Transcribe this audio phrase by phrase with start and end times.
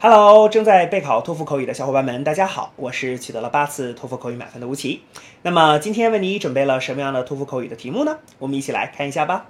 [0.00, 5.00] Hello，正在备考托福口语的小伙伴们，大家好，我是取得了八次托福口语满分的吴奇。
[5.40, 8.18] 那么今天为你准备了什么样的托福口语的题目呢？
[8.38, 9.46] 我们一起来看一下吧。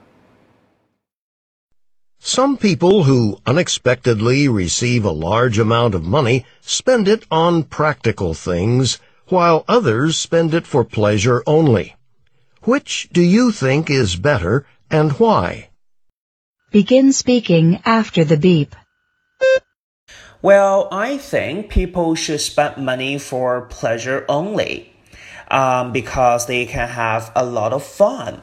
[2.23, 8.97] Some people who unexpectedly receive a large amount of money spend it on practical things,
[9.29, 11.95] while others spend it for pleasure only.
[12.63, 15.69] Which do you think is better and why?
[16.71, 18.75] Begin speaking after the beep.
[20.42, 24.90] Well, I think people should spend money for pleasure only,
[25.52, 28.42] um, because they can have a lot of fun.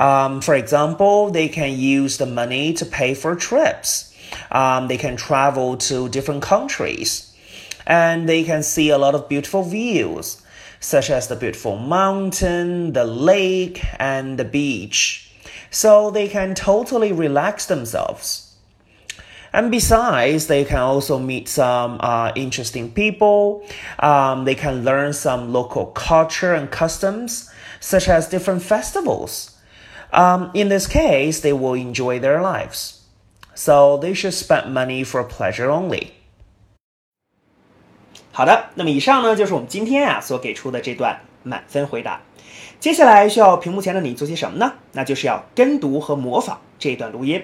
[0.00, 4.12] Um, for example, they can use the money to pay for trips.
[4.50, 7.32] Um, they can travel to different countries,
[7.86, 10.42] and they can see a lot of beautiful views,
[10.80, 15.30] such as the beautiful mountain, the lake, and the beach.
[15.70, 18.53] So they can totally relax themselves.
[19.53, 23.63] And besides, they can also meet some uh, interesting people.
[23.97, 29.57] Um, they can learn some local culture and customs, such as different festivals.
[30.11, 33.01] Um, in this case, they will enjoy their lives.
[33.55, 36.11] So they should spend money for pleasure only.
[38.31, 42.21] 好的，那么以上呢就是我们今天啊所给出的这段满分回答。
[42.79, 44.73] 接下来需要屏幕前的你做些什么呢？
[44.93, 47.43] 那就是要跟读和模仿这段录音。